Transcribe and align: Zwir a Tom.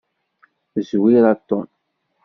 Zwir 0.87 1.23
a 1.31 1.33
Tom. 1.47 1.67